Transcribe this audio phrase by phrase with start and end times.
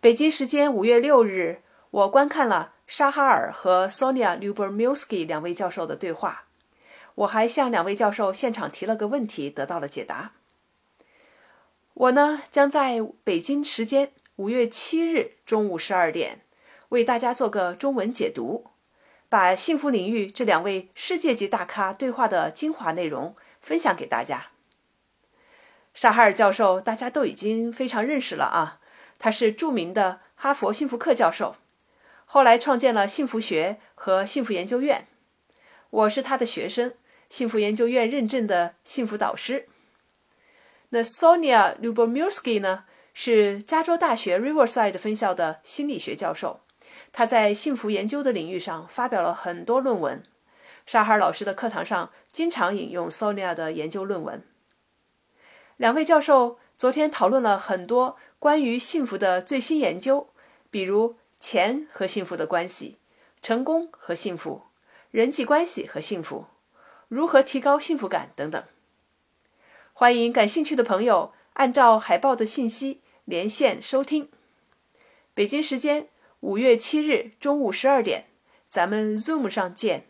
[0.00, 6.46] 北京时间五月六日，我观看了沙哈尔和 Sonia Lyubomirsky 两位教授的对话。
[7.16, 10.32] 我还向两位教授现场提了个问题，得到了解答。
[11.92, 16.40] 我呢，将在北京时间五月七日中午十二点，
[16.88, 18.68] 为大家做个中文解读，
[19.28, 24.46] 把幸福领域这两位世界级大咖对话的精华内容分享给大家。
[25.92, 28.78] 沙哈尔教授，大家都已经非常认识了啊。
[29.20, 31.56] 他是著名的哈佛幸福课教授，
[32.24, 35.06] 后来创建了幸福学和幸福研究院。
[35.90, 36.94] 我是他的学生，
[37.28, 39.68] 幸福研究院认证的幸福导师。
[40.88, 46.60] 那 Sonia Lubomirsky 呢，是加州大学 Riverside 分校的心理学教授，
[47.12, 50.22] 他在幸福研究的领域上发表了很多论文。
[50.86, 54.42] 沙哈尔老师的课堂上经常引用 Sonia 的研究论文。
[55.76, 56.58] 两位教授。
[56.80, 60.30] 昨天讨论了很多关于幸福的最新研究，
[60.70, 62.96] 比如钱和幸福的关系、
[63.42, 64.62] 成功和幸福、
[65.10, 66.46] 人际关系和幸福、
[67.08, 68.64] 如何提高幸福感等等。
[69.92, 74.30] 欢迎感兴趣的朋友按照海报的信息连线收听。
[75.34, 76.08] 北京时间
[76.40, 78.24] 五月七日中午十二点，
[78.70, 80.09] 咱们 Zoom 上见。